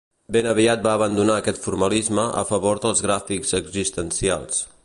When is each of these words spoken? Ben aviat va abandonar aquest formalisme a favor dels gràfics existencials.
Ben 0.35 0.47
aviat 0.51 0.81
va 0.87 0.93
abandonar 0.99 1.35
aquest 1.41 1.59
formalisme 1.67 2.27
a 2.41 2.43
favor 2.53 2.83
dels 2.87 3.07
gràfics 3.09 3.57
existencials. 3.63 4.69